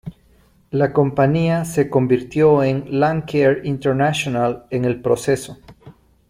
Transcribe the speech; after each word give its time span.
La 0.71 0.93
compañía 0.93 1.63
se 1.63 1.87
convirtió 1.91 2.63
en 2.63 2.99
Lancair 2.99 3.61
International 3.65 4.65
en 4.71 4.85
el 4.85 4.99
proceso. 4.99 5.59